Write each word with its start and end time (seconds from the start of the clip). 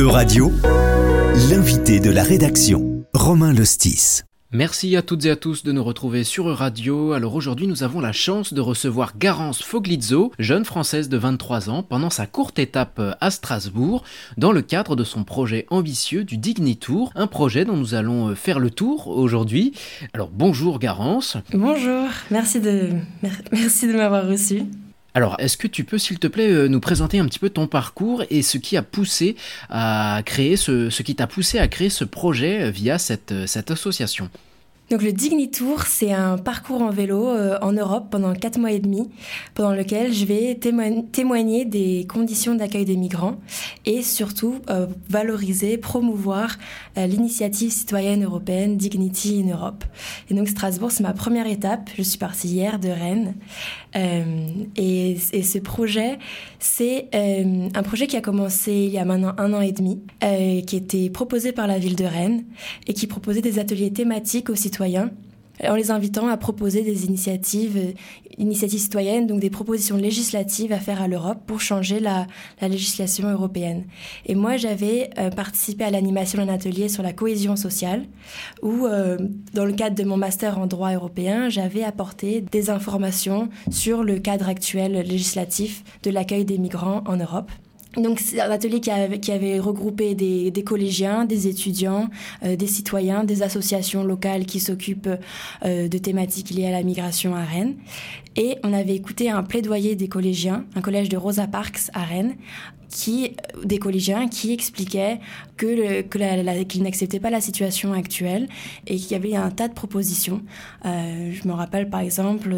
Euradio, 0.00 0.50
l'invité 1.50 2.00
de 2.00 2.08
la 2.08 2.22
rédaction, 2.22 3.04
Romain 3.12 3.52
Lostis. 3.52 4.22
Merci 4.50 4.96
à 4.96 5.02
toutes 5.02 5.26
et 5.26 5.30
à 5.30 5.36
tous 5.36 5.62
de 5.62 5.72
nous 5.72 5.84
retrouver 5.84 6.24
sur 6.24 6.46
Radio. 6.46 7.12
Alors 7.12 7.34
aujourd'hui, 7.34 7.66
nous 7.66 7.82
avons 7.82 8.00
la 8.00 8.12
chance 8.12 8.54
de 8.54 8.62
recevoir 8.62 9.18
Garance 9.18 9.62
Foglizzo, 9.62 10.32
jeune 10.38 10.64
française 10.64 11.10
de 11.10 11.18
23 11.18 11.68
ans, 11.68 11.82
pendant 11.82 12.08
sa 12.08 12.26
courte 12.26 12.58
étape 12.58 12.98
à 13.20 13.30
Strasbourg, 13.30 14.02
dans 14.38 14.52
le 14.52 14.62
cadre 14.62 14.96
de 14.96 15.04
son 15.04 15.22
projet 15.22 15.66
ambitieux 15.68 16.24
du 16.24 16.38
Dignitour, 16.38 17.12
un 17.14 17.26
projet 17.26 17.66
dont 17.66 17.76
nous 17.76 17.92
allons 17.92 18.34
faire 18.34 18.58
le 18.58 18.70
tour 18.70 19.08
aujourd'hui. 19.08 19.74
Alors 20.14 20.30
bonjour 20.32 20.78
Garance. 20.78 21.36
Bonjour, 21.52 22.08
merci 22.30 22.58
de, 22.58 22.88
merci 23.52 23.86
de 23.86 23.92
m'avoir 23.92 24.26
reçu. 24.26 24.62
Alors, 25.14 25.36
est-ce 25.38 25.56
que 25.56 25.66
tu 25.66 25.84
peux, 25.84 25.98
s'il 25.98 26.18
te 26.18 26.26
plaît, 26.26 26.50
euh, 26.50 26.68
nous 26.68 26.80
présenter 26.80 27.18
un 27.18 27.26
petit 27.26 27.38
peu 27.38 27.50
ton 27.50 27.66
parcours 27.66 28.22
et 28.30 28.42
ce 28.42 28.58
qui 28.58 28.76
t'a 31.16 31.26
poussé 31.26 31.58
à 31.58 31.68
créer 31.68 31.90
ce 31.90 32.04
projet 32.04 32.62
euh, 32.62 32.70
via 32.70 32.98
cette, 32.98 33.32
euh, 33.32 33.46
cette 33.46 33.70
association? 33.70 34.30
Donc 34.90 35.02
le 35.02 35.12
Dignitour, 35.12 35.82
c'est 35.82 36.12
un 36.12 36.36
parcours 36.36 36.82
en 36.82 36.90
vélo 36.90 37.28
euh, 37.28 37.56
en 37.62 37.72
Europe 37.72 38.08
pendant 38.10 38.32
4 38.32 38.58
mois 38.58 38.72
et 38.72 38.80
demi, 38.80 39.08
pendant 39.54 39.72
lequel 39.72 40.12
je 40.12 40.24
vais 40.24 40.56
témoigner 40.56 41.64
des 41.64 42.08
conditions 42.08 42.56
d'accueil 42.56 42.84
des 42.84 42.96
migrants 42.96 43.36
et 43.86 44.02
surtout 44.02 44.56
euh, 44.68 44.88
valoriser, 45.08 45.78
promouvoir 45.78 46.58
euh, 46.98 47.06
l'initiative 47.06 47.70
citoyenne 47.70 48.24
européenne 48.24 48.76
Dignity 48.76 49.40
in 49.46 49.52
Europe. 49.52 49.84
Et 50.28 50.34
donc 50.34 50.48
Strasbourg, 50.48 50.90
c'est 50.90 51.04
ma 51.04 51.12
première 51.12 51.46
étape. 51.46 51.88
Je 51.96 52.02
suis 52.02 52.18
partie 52.18 52.48
hier 52.48 52.80
de 52.80 52.88
Rennes. 52.88 53.34
Et, 53.94 55.16
et, 55.32 55.42
ce 55.42 55.58
projet, 55.58 56.20
c'est 56.60 57.08
un 57.12 57.82
projet 57.82 58.06
qui 58.06 58.16
a 58.16 58.20
commencé 58.20 58.72
il 58.72 58.90
y 58.90 58.98
a 58.98 59.04
maintenant 59.04 59.34
un 59.36 59.52
an 59.52 59.60
et 59.60 59.72
demi, 59.72 60.00
qui 60.64 60.76
était 60.76 61.10
proposé 61.10 61.50
par 61.50 61.66
la 61.66 61.80
ville 61.80 61.96
de 61.96 62.04
Rennes 62.04 62.44
et 62.86 62.94
qui 62.94 63.08
proposait 63.08 63.42
des 63.42 63.58
ateliers 63.58 63.92
thématiques 63.92 64.48
aux 64.48 64.54
citoyens 64.54 64.79
en 65.68 65.74
les 65.74 65.90
invitant 65.90 66.28
à 66.28 66.36
proposer 66.36 66.82
des 66.82 67.06
initiatives, 67.06 67.76
euh, 67.76 67.92
initiatives 68.38 68.80
citoyennes, 68.80 69.26
donc 69.26 69.40
des 69.40 69.50
propositions 69.50 69.96
législatives 69.96 70.72
à 70.72 70.78
faire 70.78 71.02
à 71.02 71.08
l'Europe 71.08 71.38
pour 71.46 71.60
changer 71.60 72.00
la, 72.00 72.26
législation 72.62 73.28
européenne. 73.28 73.84
Et 74.26 74.34
moi, 74.34 74.56
j'avais 74.56 75.10
euh, 75.18 75.30
participé 75.30 75.84
à 75.84 75.90
l'animation 75.90 76.44
d'un 76.44 76.52
atelier 76.52 76.88
sur 76.88 77.02
la 77.02 77.12
cohésion 77.12 77.56
sociale, 77.56 78.04
où, 78.62 78.86
euh, 78.86 79.18
dans 79.54 79.64
le 79.64 79.72
cadre 79.72 79.96
de 79.96 80.04
mon 80.04 80.16
master 80.16 80.58
en 80.58 80.66
droit 80.66 80.92
européen, 80.92 81.48
j'avais 81.48 81.84
apporté 81.84 82.40
des 82.40 82.70
informations 82.70 83.48
sur 83.70 84.02
le 84.02 84.18
cadre 84.18 84.48
actuel 84.48 84.92
législatif 85.06 85.82
de 86.02 86.10
l'accueil 86.10 86.44
des 86.44 86.58
migrants 86.58 87.02
en 87.06 87.16
Europe. 87.16 87.50
Donc 87.96 88.20
c'est 88.20 88.40
un 88.40 88.50
atelier 88.50 88.80
qui 88.80 88.90
avait, 88.90 89.58
regroupé 89.58 90.14
des, 90.14 90.64
collégiens, 90.64 91.24
des 91.24 91.48
étudiants, 91.48 92.08
euh, 92.44 92.54
des 92.54 92.68
citoyens, 92.68 93.24
des 93.24 93.42
associations 93.42 94.04
locales 94.04 94.46
qui 94.46 94.60
s'occupent 94.60 95.10
euh, 95.64 95.88
de 95.88 95.98
thématiques 95.98 96.50
liées 96.50 96.66
à 96.66 96.70
la 96.70 96.84
migration 96.84 97.34
à 97.34 97.42
Rennes. 97.42 97.74
Et 98.36 98.56
on 98.62 98.72
avait 98.72 98.94
écouté 98.94 99.28
un 99.28 99.42
plaidoyer 99.42 99.96
des 99.96 100.06
collégiens, 100.06 100.64
un 100.76 100.82
collège 100.82 101.08
de 101.08 101.16
Rosa 101.16 101.48
Parks 101.48 101.90
à 101.92 102.04
Rennes, 102.04 102.36
qui, 102.88 103.36
des 103.64 103.78
collégiens 103.78 104.28
qui 104.28 104.52
expliquaient 104.52 105.18
que, 105.56 105.66
le, 105.66 106.02
que 106.02 106.62
qu'ils 106.64 106.82
n'acceptaient 106.84 107.20
pas 107.20 107.30
la 107.30 107.40
situation 107.40 107.92
actuelle 107.92 108.48
et 108.86 108.96
qu'il 108.96 109.12
y 109.12 109.14
avait 109.14 109.34
un 109.34 109.50
tas 109.50 109.66
de 109.66 109.74
propositions. 109.74 110.42
Euh, 110.86 111.32
je 111.32 111.46
me 111.48 111.52
rappelle 111.52 111.90
par 111.90 112.00
exemple 112.00 112.54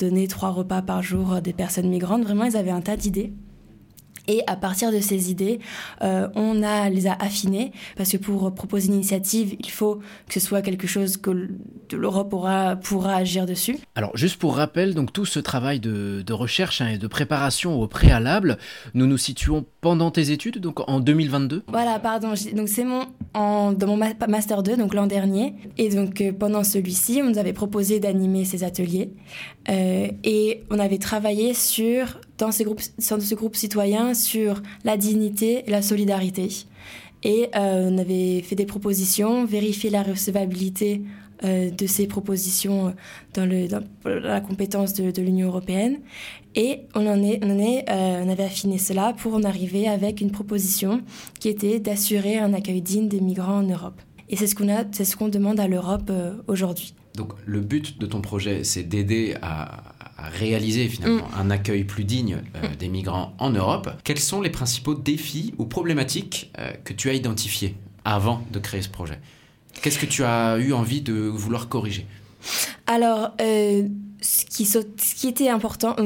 donner 0.00 0.26
trois 0.26 0.50
repas 0.50 0.82
par 0.82 1.02
jour 1.02 1.40
des 1.40 1.52
personnes 1.52 1.88
migrantes. 1.88 2.22
Vraiment, 2.22 2.44
ils 2.44 2.56
avaient 2.56 2.70
un 2.70 2.80
tas 2.80 2.96
d'idées. 2.96 3.32
Et 4.26 4.42
à 4.46 4.56
partir 4.56 4.90
de 4.90 5.00
ces 5.00 5.30
idées, 5.30 5.60
euh, 6.02 6.28
on 6.34 6.62
a, 6.62 6.88
les 6.88 7.06
a 7.06 7.12
affinées, 7.12 7.72
parce 7.96 8.10
que 8.10 8.16
pour 8.16 8.54
proposer 8.54 8.88
une 8.88 8.94
initiative, 8.94 9.56
il 9.58 9.70
faut 9.70 9.96
que 10.28 10.34
ce 10.34 10.40
soit 10.40 10.62
quelque 10.62 10.86
chose 10.86 11.16
que 11.16 11.48
l'Europe 11.92 12.30
pourra, 12.30 12.76
pourra 12.76 13.16
agir 13.16 13.46
dessus. 13.46 13.78
Alors, 13.94 14.16
juste 14.16 14.36
pour 14.36 14.56
rappel, 14.56 14.94
donc 14.94 15.12
tout 15.12 15.26
ce 15.26 15.40
travail 15.40 15.80
de, 15.80 16.22
de 16.22 16.32
recherche 16.32 16.80
hein, 16.80 16.88
et 16.88 16.98
de 16.98 17.06
préparation 17.06 17.80
au 17.80 17.86
préalable, 17.86 18.58
nous 18.94 19.06
nous 19.06 19.18
situons 19.18 19.64
pendant 19.80 20.10
tes 20.10 20.30
études, 20.30 20.58
donc 20.58 20.88
en 20.88 21.00
2022 21.00 21.64
Voilà, 21.68 21.98
pardon. 21.98 22.34
Donc 22.54 22.68
c'est 22.68 22.84
mon, 22.84 23.02
en, 23.34 23.72
dans 23.72 23.86
mon 23.86 23.96
Master 23.96 24.62
2, 24.62 24.76
donc 24.76 24.94
l'an 24.94 25.06
dernier. 25.06 25.54
Et 25.76 25.90
donc 25.90 26.20
euh, 26.20 26.32
pendant 26.32 26.64
celui-ci, 26.64 27.20
on 27.22 27.30
nous 27.30 27.38
avait 27.38 27.52
proposé 27.52 28.00
d'animer 28.00 28.44
ces 28.44 28.64
ateliers. 28.64 29.10
Euh, 29.68 30.08
et 30.24 30.64
on 30.70 30.78
avait 30.78 30.98
travaillé 30.98 31.54
sur 31.54 32.18
dans, 32.38 32.52
ces 32.52 32.64
groupes, 32.64 32.82
dans 33.10 33.20
ce 33.20 33.34
groupe 33.34 33.56
citoyen 33.56 34.14
sur 34.14 34.62
la 34.84 34.96
dignité 34.96 35.64
et 35.66 35.70
la 35.70 35.82
solidarité. 35.82 36.48
Et 37.24 37.48
euh, 37.56 37.88
on 37.90 37.98
avait 37.98 38.42
fait 38.42 38.54
des 38.54 38.66
propositions, 38.66 39.44
vérifié 39.46 39.88
la 39.90 40.02
recevabilité 40.02 41.02
euh, 41.42 41.70
de 41.70 41.86
ces 41.86 42.06
propositions 42.06 42.94
dans, 43.32 43.46
le, 43.46 43.66
dans 43.66 43.82
la 44.04 44.40
compétence 44.40 44.92
de, 44.92 45.22
l'Union 45.22 45.48
européenne. 45.48 46.00
Et 46.54 46.82
on, 46.94 47.06
en 47.06 47.22
est, 47.22 47.40
on, 47.42 47.58
est, 47.58 47.86
euh, 47.90 48.22
on 48.24 48.28
avait 48.28 48.44
affiné 48.44 48.78
cela 48.78 49.14
pour 49.14 49.34
en 49.34 49.42
arriver 49.42 49.88
avec 49.88 50.20
une 50.20 50.30
proposition 50.30 51.00
qui 51.40 51.48
était 51.48 51.80
d'assurer 51.80 52.38
un 52.38 52.52
accueil 52.52 52.82
digne 52.82 53.08
des 53.08 53.20
migrants 53.20 53.58
en 53.58 53.62
Europe. 53.62 54.00
Et 54.28 54.36
c'est 54.36 54.46
ce 54.46 54.54
qu'on 54.54 54.68
ce 54.92 55.16
qu'on 55.16 55.28
demande 55.28 55.60
à 55.60 55.66
l'Europe 55.66 56.10
aujourd'hui. 56.46 56.94
Donc 57.14 57.32
le 57.46 57.60
but 57.60 57.98
de 57.98 58.06
ton 58.06 58.20
projet, 58.20 58.64
c'est 58.64 58.82
d'aider 58.82 59.36
à, 59.40 59.94
réaliser 60.18 60.88
finalement 60.88 61.26
mm. 61.28 61.40
un 61.40 61.50
accueil 61.50 61.84
plus 61.84 62.04
digne 62.04 62.38
euh, 62.56 62.68
mm. 62.68 62.76
des 62.76 62.88
migrants 62.88 63.34
en 63.38 63.50
Europe. 63.50 63.90
Quels 64.04 64.18
sont 64.18 64.40
les 64.40 64.50
principaux 64.50 64.94
défis 64.94 65.54
ou 65.58 65.66
problématiques 65.66 66.50
euh, 66.58 66.72
que 66.84 66.92
tu 66.92 67.10
as 67.10 67.14
identifiés 67.14 67.76
avant 68.04 68.42
de 68.50 68.58
créer 68.58 68.82
ce 68.82 68.88
projet? 68.88 69.20
Qu'est-ce 69.82 69.98
que 69.98 70.06
tu 70.06 70.24
as 70.24 70.56
eu 70.58 70.72
envie 70.72 71.02
de 71.02 71.14
vouloir 71.14 71.68
corriger? 71.68 72.06
Alors, 72.86 73.32
euh, 73.40 73.86
ce, 74.20 74.44
qui, 74.46 74.64
ce, 74.64 74.78
qui, 74.78 75.28
était 75.28 75.48
important, 75.48 75.96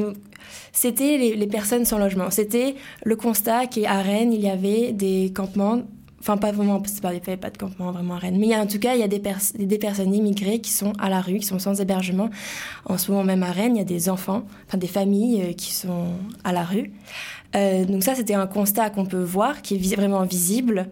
c'était 0.71 1.17
les, 1.17 1.35
les, 1.35 1.47
personnes 1.47 1.85
sans 1.85 1.97
logement. 1.97 2.31
C'était 2.31 2.75
le 3.03 3.15
constat 3.15 3.67
qu'à 3.67 4.01
Rennes, 4.01 4.33
il 4.33 4.41
y 4.41 4.49
avait 4.49 4.91
des 4.91 5.31
campements 5.33 5.83
Enfin, 6.19 6.37
pas 6.37 6.51
vraiment, 6.51 6.81
c'est 6.85 7.01
pas, 7.01 7.13
il 7.13 7.21
pas 7.21 7.49
de 7.49 7.57
campement 7.57 7.91
vraiment 7.91 8.15
à 8.15 8.19
Rennes. 8.19 8.37
Mais 8.39 8.55
en 8.55 8.67
tout 8.67 8.79
cas, 8.79 8.95
il 8.95 8.99
y 8.99 9.03
a 9.03 9.07
des, 9.07 9.21
des 9.57 9.77
personnes 9.77 10.13
immigrées 10.13 10.59
qui 10.59 10.71
sont 10.71 10.93
à 10.99 11.09
la 11.09 11.21
rue, 11.21 11.39
qui 11.39 11.45
sont 11.45 11.59
sans 11.59 11.79
hébergement. 11.79 12.29
En 12.85 12.97
ce 12.97 13.11
moment 13.11 13.23
même 13.23 13.43
à 13.43 13.51
Rennes, 13.51 13.75
il 13.75 13.79
y 13.79 13.81
a 13.81 13.85
des 13.85 14.09
enfants, 14.09 14.43
enfin 14.67 14.77
des 14.77 14.87
familles 14.87 15.41
euh, 15.41 15.53
qui 15.53 15.73
sont 15.73 16.07
à 16.43 16.51
la 16.51 16.63
rue. 16.63 16.91
Euh, 17.55 17.83
donc 17.85 18.03
ça, 18.03 18.13
c'était 18.15 18.35
un 18.35 18.45
constat 18.45 18.89
qu'on 18.89 19.05
peut 19.05 19.23
voir, 19.23 19.61
qui 19.61 19.75
est 19.75 19.95
vraiment 19.95 20.23
visible. 20.23 20.89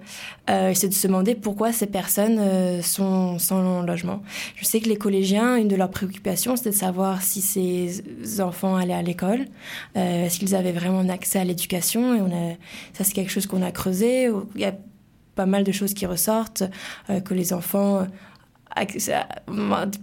Euh, 0.50 0.72
c'est 0.74 0.88
de 0.88 0.94
se 0.94 1.06
demander 1.06 1.36
pourquoi 1.36 1.72
ces 1.72 1.88
personnes 1.88 2.82
sont 2.82 3.38
sans 3.38 3.84
logement. 3.84 4.24
Je 4.56 4.66
sais 4.66 4.80
que 4.80 4.90
les 4.90 4.96
collégiens, 4.96 5.58
une 5.58 5.68
de 5.68 5.76
leurs 5.76 5.92
préoccupations, 5.92 6.56
c'était 6.56 6.72
de 6.72 6.76
savoir 6.76 7.22
si 7.22 7.42
ces 7.42 8.42
enfants 8.42 8.76
allaient 8.76 8.94
à 8.94 9.04
l'école, 9.04 9.46
est-ce 9.94 10.40
qu'ils 10.40 10.56
avaient 10.56 10.72
vraiment 10.72 11.08
accès 11.10 11.38
à 11.38 11.44
l'éducation. 11.44 12.16
Et 12.16 12.20
a, 12.22 12.56
ça, 12.94 13.04
c'est 13.04 13.14
quelque 13.14 13.32
chose 13.32 13.46
qu'on 13.46 13.62
a 13.62 13.72
creusé. 13.72 14.32
Il 14.56 14.62
y 14.62 14.66
a 14.66 14.74
pas 15.38 15.46
mal 15.46 15.64
de 15.64 15.72
choses 15.72 15.94
qui 15.94 16.06
ressortent, 16.06 16.64
euh, 17.10 17.22
que 17.22 17.34
les 17.34 17.54
enfants 17.54 18.06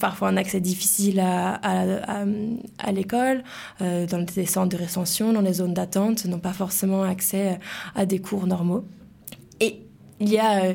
parfois 0.00 0.28
un 0.28 0.36
accès 0.36 0.60
difficile 0.60 1.20
à, 1.20 2.92
l'école, 2.92 3.42
euh, 3.80 4.06
dans 4.06 4.24
des 4.24 4.46
centres 4.46 4.76
de 4.76 4.76
récension, 4.76 5.32
dans 5.32 5.40
les 5.40 5.54
zones 5.54 5.74
d'attente, 5.74 6.24
n'ont 6.26 6.38
pas 6.38 6.52
forcément 6.52 7.02
accès 7.02 7.58
à 7.94 8.06
des 8.06 8.18
cours 8.18 8.46
normaux. 8.46 8.84
Et 9.60 9.80
il 10.20 10.28
y 10.28 10.38
a 10.38 10.64
euh, 10.64 10.74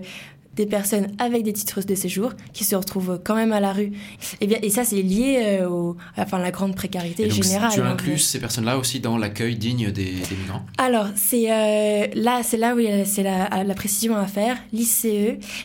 des 0.60 0.66
personnes 0.66 1.08
avec 1.20 1.44
des 1.44 1.54
titres 1.54 1.82
de 1.82 1.96
séjour 1.96 2.34
qui 2.52 2.66
se 2.66 2.76
retrouvent 2.76 3.22
quand 3.24 3.36
même 3.36 3.54
à 3.54 3.62
la 3.62 3.72
rue. 3.72 3.94
Et, 4.42 4.48
bien, 4.48 4.58
et 4.62 4.70
ça, 4.70 4.84
c'est 4.84 5.02
lié 5.02 5.40
euh, 5.42 5.70
au, 5.70 5.96
enfin, 6.18 6.38
à 6.38 6.42
la 6.42 6.52
grande 6.52 6.76
précarité 6.76 7.24
et 7.24 7.30
donc, 7.30 7.42
générale. 7.42 7.72
Tu 7.74 7.80
inclus 7.80 8.18
ces 8.20 8.42
personnes-là 8.42 8.78
aussi 8.78 9.00
dans 9.00 9.18
l'accueil 9.18 9.56
digne 9.56 9.90
des, 9.92 10.04
des, 10.04 10.36
migrants? 10.38 10.66
Alors, 10.78 11.08
c'est 11.16 11.50
euh, 11.50 12.08
là, 12.14 12.42
c'est 12.44 12.58
là 12.58 12.76
où 12.76 12.80
c'est 13.06 13.24
la, 13.24 13.64
la, 13.64 13.74
précision 13.74 14.18
à 14.18 14.28
faire. 14.28 14.58
L'ICE, 14.74 15.06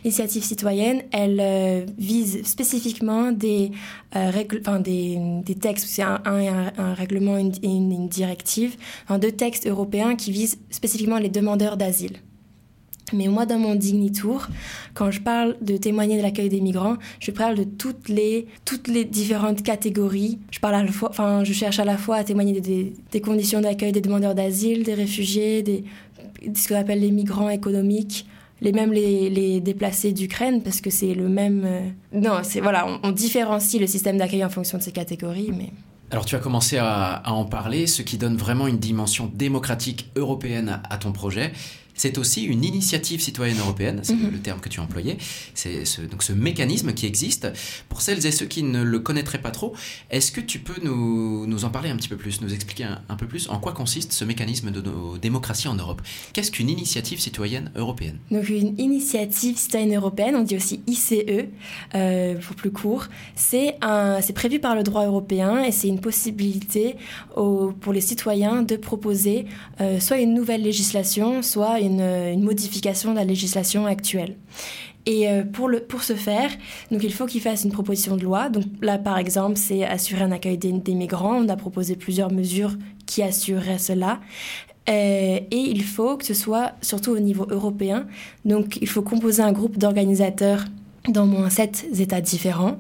l'initiative 0.05 0.45
citoyenne, 0.45 1.03
elle 1.11 1.41
euh, 1.41 1.87
vise 1.99 2.45
spécifiquement 2.45 3.33
des, 3.33 3.73
euh, 4.15 4.31
règles, 4.31 4.61
enfin, 4.61 4.79
des, 4.79 5.19
des 5.45 5.57
textes, 5.57 5.89
c'est 5.89 6.03
un, 6.03 6.21
un, 6.25 6.73
un, 6.79 6.95
règlement 6.95 7.37
et 7.37 7.41
une, 7.41 7.53
une, 7.65 7.93
une, 7.93 8.09
directive, 8.09 8.77
un, 9.09 9.19
deux 9.19 9.33
textes 9.33 9.67
européens 9.67 10.15
qui 10.15 10.31
visent 10.31 10.59
spécifiquement 10.71 11.19
les 11.19 11.31
demandeurs 11.31 11.77
d'asile. 11.77 12.19
Mais 13.13 13.29
moi, 13.29 13.45
dans 13.45 13.59
mon 13.59 13.75
Dignitour, 13.75 14.49
quand 14.95 15.11
je 15.11 15.21
parle 15.21 15.57
de 15.61 15.77
témoigner 15.77 16.17
de 16.17 16.23
l'accueil 16.23 16.49
des 16.49 16.61
migrants, 16.61 16.97
je 17.21 17.31
parle 17.31 17.55
de 17.55 17.65
toutes 17.65 18.09
les, 18.09 18.47
différentes 19.05 19.63
catégories. 19.63 20.39
Je, 20.51 20.59
parle 20.59 20.77
à 20.77 20.83
la 20.83 20.91
fois, 20.91 21.11
enfin, 21.11 21.45
je 21.45 21.53
cherche 21.53 21.79
à 21.79 21.85
la 21.85 21.99
fois 21.99 22.17
à 22.17 22.25
témoigner 22.25 22.61
des, 22.61 23.21
conditions 23.21 23.61
d'accueil 23.61 23.93
des 23.93 24.01
demandeurs 24.01 24.35
d'asile, 24.35 24.85
des 24.85 24.95
réfugiés, 24.95 25.63
des, 25.63 25.85
ce 26.55 26.69
qu'on 26.69 26.77
appelle 26.77 27.01
les 27.01 27.11
migrants 27.11 27.51
économiques, 27.51 28.27
les 28.61 28.73
mêmes 28.73 28.93
les, 28.93 29.61
déplacés 29.61 30.13
d'Ukraine, 30.13 30.63
parce 30.63 30.81
que 30.81 30.91
c'est 30.91 31.15
le 31.15 31.29
même... 31.29 31.63
Euh, 31.65 31.81
non, 32.13 32.41
voilà, 32.63 32.87
on, 33.03 33.11
différencie 33.11 33.81
le 33.81 33.87
système 33.87 34.17
d'accueil 34.17 34.45
en 34.45 34.51
fonction 34.51 34.79
de 34.79 34.83
ces 34.83 34.93
catégories, 34.93 35.53
mais... 35.57 35.71
Alors 36.11 36.25
tu 36.25 36.37
as 36.37 36.39
commencé 36.39 36.79
à, 36.79 37.23
en 37.27 37.45
parler, 37.45 37.87
ce 37.87 38.03
qui 38.03 38.19
donne 38.19 38.37
vraiment 38.37 38.67
une 38.69 38.79
dimension 38.79 39.31
démocratique 39.35 40.11
européenne 40.17 40.81
à 40.89 40.97
ton 40.97 41.13
projet. 41.13 41.53
C'est 41.95 42.19
aussi 42.19 42.43
une 42.45 42.65
initiative 42.65 43.21
citoyenne 43.21 43.59
européenne, 43.59 44.01
c'est 44.03 44.15
Mhm. 44.15 44.31
le 44.33 44.39
terme 44.39 44.61
que 44.61 44.69
tu 44.69 44.81
employé, 44.81 45.17
c'est 45.55 45.85
ce, 45.85 46.01
donc 46.03 46.23
ce 46.23 46.33
mécanisme 46.33 46.93
qui 46.93 47.07
existe. 47.07 47.49
Pour 47.89 48.03
celles 48.03 48.27
et 48.27 48.33
ceux 48.33 48.47
qui 48.47 48.63
ne 48.63 48.83
le 48.83 48.99
connaîtraient 48.99 49.41
pas 49.41 49.51
trop, 49.51 49.75
est-ce 50.11 50.33
que 50.33 50.41
tu 50.41 50.59
peux 50.59 50.81
nous, 50.83 51.47
nous 51.47 51.65
en 51.65 51.71
parler 51.71 51.91
un 51.91 51.97
petit 51.97 52.09
peu 52.09 52.17
plus, 52.17 52.41
nous 52.41 52.53
expliquer 52.53 52.85
un, 52.85 53.01
un 53.09 53.17
peu 53.17 53.27
plus 53.27 53.49
en 53.49 53.59
quoi 53.59 53.73
consiste 53.73 54.13
ce 54.13 54.25
mécanisme 54.25 54.71
de 54.71 54.81
nos 54.81 55.19
démocraties 55.19 55.69
en 55.69 55.75
Europe? 55.75 56.03
Qu'est-ce 56.33 56.51
qu'une 56.51 56.69
initiative 56.71 57.21
citoyenne 57.21 57.71
européenne? 57.77 58.19
Donc 58.31 58.49
une 58.49 58.79
initiative 58.79 59.57
citoyenne 59.57 59.95
européenne, 59.95 60.35
on 60.37 60.43
dit 60.43 60.57
aussi 60.57 60.81
ICE 60.87 61.15
euh, 61.95 62.35
pour 62.41 62.57
plus 62.57 62.71
court, 62.73 63.07
c'est 63.37 63.77
prévu 64.35 64.59
par 64.59 64.75
le 64.75 64.83
droit 64.83 65.05
européen 65.07 65.63
et 65.63 65.71
c'est 65.73 65.89
une 65.89 66.01
possibilité 66.01 66.97
au- 67.37 67.73
pour 67.73 67.93
les 67.93 68.01
citoyens 68.01 68.63
de 68.63 68.77
proposer 68.77 69.47
euh, 69.81 70.01
soit 70.01 70.19
une 70.19 70.35
nouvelle 70.35 70.63
législation, 70.63 71.43
soit 71.43 71.81
une, 71.81 71.84
une 71.87 72.43
modification 72.43 73.13
de 73.13 73.17
la 73.17 73.25
législation 73.25 73.87
actuelle. 73.87 74.37
Et 75.07 75.29
euh, 75.29 75.45
pour, 75.45 75.69
le, 75.69 75.81
pour 75.81 76.03
ce 76.03 76.15
faire, 76.15 76.51
donc 76.91 77.03
il 77.05 77.13
faut 77.13 77.27
qu'ils 77.27 77.43
fassent 77.43 77.65
une 77.65 77.73
proposition 77.73 78.17
de 78.17 78.23
loi. 78.23 78.49
Donc 78.49 78.65
là, 78.81 78.99
par 78.99 79.19
exemple, 79.19 79.57
c'est 79.57 79.85
assurer 79.85 80.23
un 80.23 80.33
accueil 80.33 80.57
des, 80.57 80.95
migrants. 80.95 81.37
On 81.37 81.49
a 81.49 81.57
proposé 81.57 81.95
plusieurs 81.97 82.33
mesures 82.33 82.73
qui 83.07 83.23
assureraient 83.23 83.79
cela. 83.79 84.21
Euh, 84.89 85.41
et 85.51 85.57
il 85.57 85.83
faut 85.83 86.17
que 86.17 86.25
ce 86.25 86.35
soit 86.35 86.73
surtout 86.81 87.13
au 87.13 87.19
niveau 87.19 87.47
européen. 87.51 88.07
Donc 88.45 88.79
il 88.81 88.89
faut 88.89 89.03
composer 89.03 89.43
un 89.43 89.53
groupe 89.53 89.79
d'organisateurs 89.79 90.65
dans 91.09 91.27
moins 91.27 91.51
sept 91.51 91.87
États 91.99 92.23
différents 92.23 92.79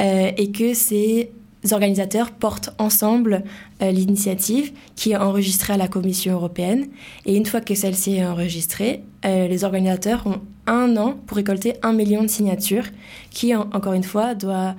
euh, 0.00 0.30
et 0.36 0.52
que 0.52 0.72
ces 0.72 1.30
organisateurs 1.72 2.30
portent 2.32 2.70
ensemble 2.78 3.44
euh, 3.82 3.90
l'initiative 3.90 4.72
qui 4.94 5.12
est 5.12 5.16
enregistrée 5.16 5.72
à 5.74 5.76
la 5.76 5.88
Commission 5.88 6.34
européenne. 6.34 6.86
Et 7.24 7.36
une 7.36 7.46
fois 7.46 7.60
que 7.60 7.74
celle-ci 7.74 8.16
est 8.16 8.26
enregistrée, 8.26 9.02
euh, 9.24 9.48
les 9.48 9.64
organisateurs 9.64 10.26
ont 10.26 10.40
un 10.66 10.96
an 10.96 11.14
pour 11.26 11.36
récolter 11.36 11.74
un 11.82 11.92
million 11.92 12.22
de 12.22 12.28
signatures 12.28 12.86
qui, 13.30 13.54
en- 13.54 13.68
encore 13.72 13.92
une 13.94 14.04
fois, 14.04 14.34
doit 14.34 14.74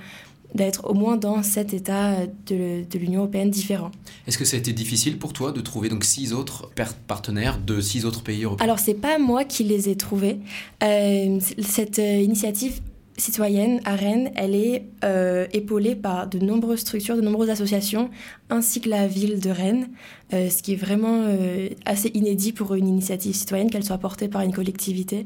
d'être 0.56 0.90
au 0.90 0.94
moins 0.94 1.18
dans 1.18 1.44
sept 1.44 1.74
États 1.74 2.26
de, 2.48 2.84
de 2.90 2.98
l'Union 2.98 3.20
européenne 3.22 3.52
différents. 3.52 3.92
Est-ce 4.28 4.38
que 4.38 4.46
ça 4.46 4.56
a 4.56 4.60
été 4.60 4.72
difficile 4.72 5.18
pour 5.20 5.34
toi 5.34 5.52
de 5.52 5.60
trouver 5.60 5.90
donc 5.90 6.06
six 6.06 6.32
autres 6.34 6.72
partenaires 7.06 7.60
de 7.60 7.82
six 7.82 8.06
autres 8.06 8.24
pays 8.24 8.44
européens? 8.46 8.64
Alors, 8.64 8.80
c'est 8.80 8.94
pas 8.94 9.20
moi 9.20 9.44
qui 9.44 9.66
les 9.66 9.90
ai 9.90 9.98
trouvés. 9.98 10.40
Euh, 10.84 11.40
cette 11.62 11.98
initiative 11.98 12.80
citoyenne 13.18 13.82
à 13.84 13.96
Rennes, 13.96 14.32
elle 14.36 14.56
est 14.56 14.84
euh, 15.04 15.48
épaulée 15.52 15.96
par 15.96 16.28
de 16.28 16.40
nombreuses 16.40 16.80
structures, 16.80 17.16
de 17.16 17.22
nombreuses 17.22 17.50
associations, 17.50 18.10
ainsi 18.50 18.80
que 18.80 18.90
la 18.90 19.08
ville 19.08 19.40
de 19.40 19.50
Rennes, 19.50 19.90
euh, 20.34 20.50
ce 20.50 20.62
qui 20.62 20.74
est 20.74 20.78
vraiment 20.78 21.24
euh, 21.26 21.70
assez 21.86 22.10
inédit 22.14 22.52
pour 22.52 22.76
une 22.76 22.88
initiative 22.88 23.36
citoyenne, 23.36 23.70
qu'elle 23.70 23.84
soit 23.84 23.98
portée 23.98 24.28
par 24.28 24.42
une 24.42 24.54
collectivité. 24.54 25.26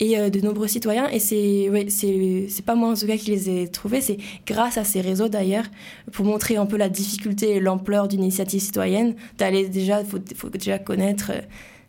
Et 0.00 0.16
de 0.28 0.40
nombreux 0.40 0.66
citoyens, 0.66 1.08
et 1.08 1.20
c'est 1.20 1.70
ouais, 1.70 1.86
c'est 1.88 2.64
pas 2.64 2.74
moi 2.74 2.88
en 2.88 2.94
tout 2.94 3.06
cas 3.06 3.16
qui 3.16 3.30
les 3.30 3.48
ai 3.48 3.68
trouvés, 3.68 4.00
c'est 4.00 4.16
grâce 4.44 4.76
à 4.76 4.82
ces 4.82 5.00
réseaux 5.00 5.28
d'ailleurs, 5.28 5.66
pour 6.10 6.24
montrer 6.24 6.56
un 6.56 6.66
peu 6.66 6.76
la 6.76 6.88
difficulté 6.88 7.50
et 7.50 7.60
l'ampleur 7.60 8.08
d'une 8.08 8.24
initiative 8.24 8.60
citoyenne, 8.60 9.14
d'aller 9.38 9.68
déjà, 9.68 10.04
faut, 10.04 10.18
faut 10.34 10.48
déjà 10.48 10.80
connaître 10.80 11.30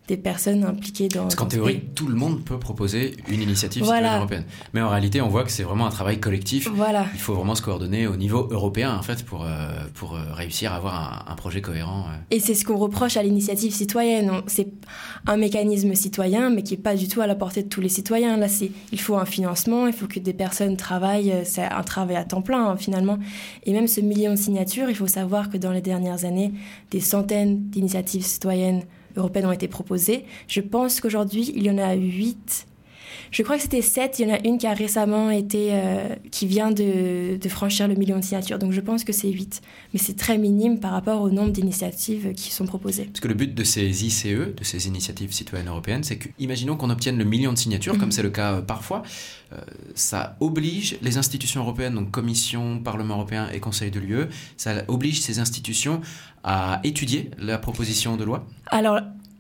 des 0.07 0.18
personnes 0.18 0.63
impliquées 0.63 1.07
dans. 1.07 1.24
Parce 1.24 1.36
qu'en 1.36 1.46
théorie, 1.48 1.81
tout 1.96 2.07
le 2.07 2.16
monde 2.16 2.44
peut 2.44 2.60
proposer 2.60 3.16
une 3.28 3.42
initiative 3.42 3.84
Voilà. 3.84 3.98
citoyenne 3.98 4.18
européenne. 4.19 4.44
Mais 4.74 4.81
en 4.81 4.90
réalité, 4.90 5.22
on 5.22 5.30
voit 5.30 5.44
que 5.44 5.52
c'est 5.52 5.63
vraiment 5.63 5.88
un 5.88 5.92
travail 5.92 6.19
collectif. 6.19 6.68
Voilà. 6.74 7.07
Il 7.13 7.19
faut 7.19 7.34
vraiment 7.34 7.56
se 7.56 7.62
coordonner 7.62 8.06
au 8.07 8.16
niveau 8.16 8.48
européen, 8.52 8.96
en 8.96 9.02
fait, 9.02 9.24
pour, 9.25 9.44
euh, 9.44 9.48
pour 9.96 10.16
euh, 10.16 10.19
réussir 10.34 10.72
à 10.74 10.75
avoir 10.78 11.25
un, 11.28 11.31
un 11.31 11.36
projet 11.36 11.62
cohérent. 11.62 12.06
Et 12.31 12.40
c'est 12.40 12.54
ce 12.54 12.66
qu'on 12.66 12.78
reproche 12.78 13.18
à 13.18 13.24
l'initiative 13.24 13.74
citoyenne. 13.74 14.31
C'est 14.48 14.68
un 15.25 15.38
mécanisme 15.38 15.94
citoyen, 15.96 16.50
mais 16.50 16.62
qui 16.63 16.75
n'est 16.75 16.81
pas 16.81 16.96
du 16.96 17.07
tout 17.07 17.22
à 17.22 17.28
la 17.28 17.36
portée 17.36 17.63
de 17.63 17.69
tous 17.69 17.81
les 17.81 17.90
citoyens. 17.90 18.38
Là, 18.38 18.48
c'est, 18.48 18.72
il 18.92 19.00
faut 19.00 19.16
un 19.18 19.25
financement, 19.25 19.88
il 19.88 19.94
faut 19.94 20.07
que 20.07 20.19
des 20.19 20.34
personnes 20.34 20.78
travaillent. 20.78 21.31
euh, 21.31 21.42
C'est 21.46 21.63
un 21.63 21.84
travail 21.84 22.18
à 22.18 22.24
temps 22.25 22.42
plein, 22.42 22.69
hein, 22.69 22.78
finalement. 22.78 23.18
Et 23.66 23.74
même 23.74 23.88
ce 23.88 24.02
million 24.02 24.31
de 24.31 24.36
signatures, 24.38 24.90
il 24.90 24.96
faut 24.96 25.07
savoir 25.07 25.50
que 25.50 25.57
dans 25.57 25.72
les 25.72 25.81
dernières 25.81 26.25
années, 26.25 26.52
des 26.92 27.00
centaines 27.00 27.69
d'initiatives 27.69 28.24
citoyennes 28.24 28.84
européennes 29.15 29.45
ont 29.45 29.51
été 29.51 29.67
proposées. 29.67 30.25
Je 30.47 30.62
pense 30.62 31.01
qu'aujourd'hui, 31.01 31.51
il 31.56 31.63
y 31.63 31.71
en 31.71 31.77
a 31.77 31.94
huit. 31.94 32.67
Je 33.31 33.44
crois 33.44 33.57
que 33.57 33.62
c'était 33.63 33.81
sept. 33.81 34.19
Il 34.19 34.27
y 34.27 34.31
en 34.31 34.35
a 34.35 34.39
une 34.45 34.57
qui 34.57 34.67
a 34.67 34.73
récemment 34.73 35.29
été, 35.29 35.69
euh, 35.71 36.15
qui 36.31 36.47
vient 36.47 36.71
de, 36.71 37.38
de 37.38 37.50
franchir 37.50 37.88
le 37.88 37.95
million 37.95 38.17
de 38.19 38.23
signatures. 38.23 38.59
Donc 38.59 38.71
je 38.71 38.81
pense 38.81 39.03
que 39.03 39.13
c'est 39.13 39.29
huit. 39.29 39.62
Mais 39.94 40.00
c'est 40.00 40.15
très 40.15 40.38
minime 40.38 40.79
par 40.79 40.91
rapport 40.91 41.21
au 41.21 41.29
nombre 41.29 41.51
d'initiatives 41.51 42.33
qui 42.33 42.51
sont 42.51 42.65
proposées. 42.65 43.06
Parce 43.06 43.19
que 43.19 43.27
le 43.27 43.33
but 43.33 43.53
de 43.53 43.63
ces 43.63 44.06
ICE, 44.06 44.25
de 44.25 44.63
ces 44.63 44.88
initiatives 44.88 45.31
citoyennes 45.33 45.67
européennes, 45.67 46.03
c'est 46.03 46.17
que, 46.17 46.29
imaginons 46.39 46.75
qu'on 46.77 46.89
obtienne 46.89 47.17
le 47.17 47.25
million 47.25 47.51
de 47.53 47.57
signatures, 47.57 47.94
Mhm. 47.94 48.00
comme 48.00 48.12
c'est 48.12 48.23
le 48.23 48.29
cas 48.29 48.53
euh, 48.53 48.62
parfois, 48.62 49.03
euh, 49.53 49.57
ça 49.94 50.35
oblige 50.39 50.97
les 51.01 51.18
institutions 51.18 51.61
européennes, 51.61 51.95
donc 51.95 52.11
Commission, 52.11 52.79
Parlement 52.79 53.15
européen 53.15 53.50
et 53.53 53.59
Conseil 53.59 53.91
de 53.91 54.00
l'UE, 54.00 54.25
ça 54.57 54.83
oblige 54.88 55.21
ces 55.21 55.39
institutions 55.39 56.01
à 56.44 56.79
étudier 56.83 57.31
la 57.39 57.57
proposition 57.57 58.18
de 58.18 58.23
loi? 58.23 58.45
Alors, 58.68 59.00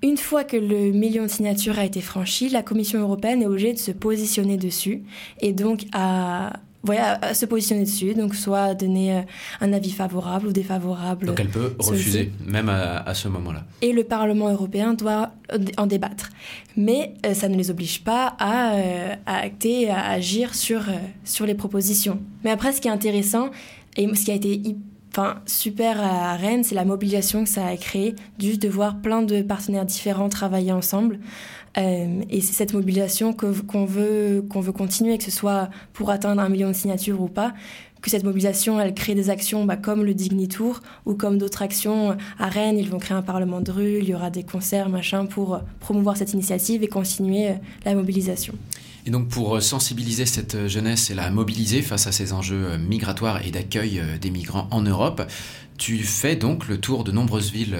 une 0.09 0.17
fois 0.17 0.43
que 0.43 0.57
le 0.57 0.91
million 1.03 1.23
de 1.23 1.27
signatures 1.37 1.77
a 1.79 1.85
été 1.85 2.01
franchi, 2.01 2.43
la 2.49 2.61
Commission 2.69 2.99
européenne 2.99 3.41
est 3.41 3.47
obligée 3.47 3.73
de 3.73 3.79
se 3.79 3.91
positionner 3.91 4.57
dessus 4.57 4.97
et 5.41 5.51
donc 5.53 5.85
à, 5.93 6.53
voilà, 6.83 7.17
à 7.23 7.33
se 7.33 7.45
positionner 7.47 7.85
dessus, 7.85 8.13
donc 8.13 8.35
soit 8.35 8.75
donner 8.75 9.07
euh, 9.17 9.21
un 9.61 9.73
avis 9.73 9.89
favorable 9.91 10.45
ou 10.49 10.53
défavorable. 10.53 11.25
Donc 11.25 11.39
elle 11.39 11.49
peut 11.49 11.73
refuser, 11.79 12.31
même 12.45 12.69
à, 12.69 12.97
à 12.99 13.13
ce 13.15 13.27
moment-là. 13.29 13.63
Et 13.81 13.91
le 13.93 14.03
Parlement 14.03 14.49
européen 14.49 14.93
doit 14.93 15.31
en 15.77 15.87
débattre. 15.87 16.29
Mais 16.77 17.15
euh, 17.25 17.33
ça 17.33 17.47
ne 17.49 17.55
les 17.57 17.71
oblige 17.71 18.03
pas 18.03 18.35
à, 18.37 18.75
euh, 18.75 19.15
à 19.25 19.37
acter, 19.37 19.89
à 19.89 20.09
agir 20.11 20.53
sur, 20.53 20.81
euh, 20.81 20.93
sur 21.23 21.45
les 21.47 21.55
propositions. 21.55 22.19
Mais 22.43 22.51
après, 22.51 22.71
ce 22.73 22.79
qui 22.81 22.87
est 22.89 22.91
intéressant, 22.91 23.49
et 23.97 24.07
ce 24.13 24.23
qui 24.25 24.31
a 24.31 24.35
été 24.35 24.53
hy- 24.55 24.77
enfin, 25.17 25.41
super 25.45 26.01
à 26.01 26.35
Rennes, 26.35 26.65
c'est 26.65 26.75
la 26.75 26.83
mobilisation 26.83 27.43
que 27.43 27.49
ça 27.49 27.65
a 27.65 27.77
créé, 27.77 28.15
juste 28.37 28.61
de 28.61 28.67
voir 28.67 28.99
plein 29.01 29.21
de 29.21 29.41
partenaires 29.41 29.85
différents 29.85 30.27
travailler 30.27 30.73
ensemble. 30.73 31.19
Euh, 31.77 32.21
et 32.29 32.41
c'est 32.41 32.53
cette 32.53 32.73
mobilisation 32.73 33.33
qu'on 33.33 33.85
veut, 33.85 34.45
qu'on 34.49 34.59
veut 34.59 34.71
continuer, 34.73 35.17
que 35.17 35.23
ce 35.23 35.31
soit 35.31 35.69
pour 35.93 36.09
atteindre 36.09 36.41
un 36.41 36.49
million 36.49 36.67
de 36.67 36.73
signatures 36.73 37.21
ou 37.21 37.27
pas, 37.27 37.53
que 38.01 38.09
cette 38.09 38.23
mobilisation, 38.23 38.79
elle 38.79 38.93
crée 38.93 39.15
des 39.15 39.29
actions 39.29 39.65
bah, 39.65 39.77
comme 39.77 40.03
le 40.03 40.13
Dignitour 40.13 40.81
ou 41.05 41.15
comme 41.15 41.37
d'autres 41.37 41.61
actions. 41.61 42.17
À 42.37 42.47
Rennes, 42.49 42.77
ils 42.77 42.89
vont 42.89 42.99
créer 42.99 43.17
un 43.17 43.23
parlement 43.23 43.61
de 43.61 43.71
rue, 43.71 43.99
il 43.99 44.09
y 44.09 44.13
aura 44.13 44.29
des 44.29 44.43
concerts, 44.43 44.89
machin, 44.89 45.25
pour 45.25 45.55
euh, 45.55 45.59
promouvoir 45.79 46.17
cette 46.17 46.33
initiative 46.33 46.83
et 46.83 46.87
continuer 46.87 47.49
euh, 47.49 47.53
la 47.85 47.95
mobilisation. 47.95 48.53
Et 49.07 49.11
donc 49.11 49.27
pour 49.29 49.55
euh, 49.55 49.59
sensibiliser 49.59 50.25
cette 50.25 50.55
euh, 50.55 50.67
jeunesse 50.67 51.11
et 51.11 51.13
la 51.13 51.29
mobiliser 51.29 51.81
face 51.83 52.07
à 52.07 52.11
ces 52.11 52.33
enjeux 52.33 52.65
euh, 52.71 52.77
migratoires 52.79 53.45
et 53.45 53.51
d'accueil 53.51 54.01
des 54.19 54.31
migrants 54.31 54.67
en 54.71 54.81
Europe, 54.81 55.21
tu 55.77 55.99
fais 55.99 56.35
donc 56.35 56.67
le 56.67 56.79
tour 56.79 57.03
de 57.03 57.11
nombreuses 57.11 57.51
villes 57.51 57.77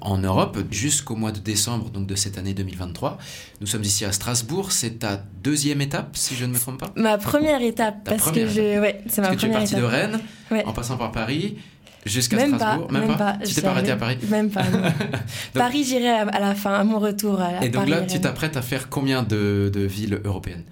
en 0.00 0.16
Europe 0.18 0.58
jusqu'au 0.70 1.16
mois 1.16 1.32
de 1.32 1.40
décembre 1.40 1.90
donc 1.90 2.06
de 2.06 2.14
cette 2.14 2.38
année 2.38 2.54
2023. 2.54 3.18
Nous 3.60 3.66
sommes 3.66 3.82
ici 3.82 4.04
à 4.04 4.12
Strasbourg, 4.12 4.70
c'est 4.70 5.00
ta 5.00 5.20
deuxième 5.42 5.80
étape 5.80 6.16
si 6.16 6.36
je 6.36 6.44
ne 6.44 6.52
me 6.52 6.58
trompe 6.58 6.78
pas? 6.78 6.92
Ma 6.94 7.18
première 7.18 7.60
étape, 7.60 8.04
Ta 8.04 8.12
parce 8.12 8.22
première 8.22 8.46
que 8.46 8.52
je, 8.54 8.80
ouais, 8.80 9.00
c'est 9.08 9.22
ma 9.22 9.28
Parce 9.28 9.36
que 9.36 9.40
tu 9.40 9.46
es 9.46 9.50
première 9.50 9.58
parti 9.68 9.74
étape. 9.74 9.80
de 9.80 9.84
Rennes 9.84 10.20
Ouais. 10.52 10.64
en 10.66 10.72
passant 10.72 10.96
par 10.96 11.10
Paris 11.10 11.56
jusqu'à 12.04 12.36
Même 12.36 12.52
pas, 12.52 12.56
Strasbourg. 12.58 12.92
même 12.92 13.16
pas. 13.16 13.38
Tu 13.44 13.50
Je 13.50 13.54
t'es 13.54 13.62
pas 13.62 13.70
arrêté 13.70 13.90
à 13.90 13.96
Paris 13.96 14.18
Même 14.28 14.50
pas. 14.50 14.62
non. 14.68 14.82
Paris, 15.54 15.84
j'irai 15.84 16.08
à, 16.10 16.22
à 16.28 16.40
la 16.40 16.54
fin, 16.54 16.74
à 16.74 16.84
mon 16.84 16.98
retour. 16.98 17.40
À, 17.40 17.46
à 17.58 17.64
Et 17.64 17.68
donc 17.68 17.82
Paris, 17.88 17.90
là, 17.90 18.02
tu 18.02 18.20
t'apprêtes 18.20 18.56
à 18.56 18.62
faire 18.62 18.88
combien 18.88 19.22
de, 19.22 19.70
de 19.72 19.80
villes 19.80 20.20
européennes? 20.24 20.64